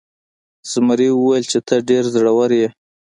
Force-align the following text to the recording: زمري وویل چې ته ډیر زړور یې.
زمري 0.71 1.09
وویل 1.13 1.43
چې 1.51 1.59
ته 1.67 1.75
ډیر 1.89 2.03
زړور 2.13 2.49
یې. 2.59 2.67